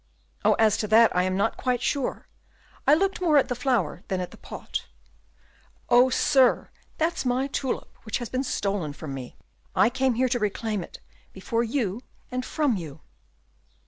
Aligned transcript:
"Oh, 0.43 0.53
as 0.53 0.77
to 0.77 0.87
that 0.87 1.15
I 1.15 1.21
am 1.25 1.37
not 1.37 1.57
quite 1.57 1.79
sure; 1.79 2.27
I 2.87 2.95
looked 2.95 3.21
more 3.21 3.37
at 3.37 3.49
the 3.49 3.55
flower 3.55 4.01
than 4.07 4.19
at 4.19 4.31
the 4.31 4.37
pot." 4.37 4.87
"Oh, 5.89 6.09
sir! 6.09 6.71
that's 6.97 7.23
my 7.23 7.45
tulip, 7.45 7.95
which 8.01 8.17
has 8.17 8.27
been 8.27 8.43
stolen 8.43 8.93
from 8.93 9.13
me. 9.13 9.35
I 9.75 9.91
came 9.91 10.15
here 10.15 10.29
to 10.29 10.39
reclaim 10.39 10.83
it 10.83 10.99
before 11.33 11.63
you 11.63 12.01
and 12.31 12.43
from 12.43 12.77
you." 12.77 13.01